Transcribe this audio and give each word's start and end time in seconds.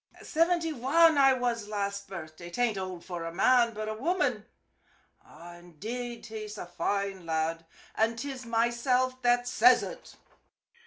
Sivinty 0.23 0.73
wan 0.73 1.15
I 1.19 1.33
was 1.33 1.67
last 1.67 2.07
birthday. 2.07 2.49
'Tain't 2.49 2.75
old 2.75 3.05
for 3.05 3.23
a 3.23 3.31
man, 3.31 3.75
but 3.75 3.87
a 3.87 3.93
woman 3.93 4.47
indade 5.23 6.25
he's 6.25 6.57
a 6.57 6.65
foine 6.65 7.23
lad, 7.27 7.67
an' 7.93 8.15
'tis 8.15 8.43
myself 8.43 9.21
that 9.21 9.47
ses 9.47 9.83
ut." 9.83 10.15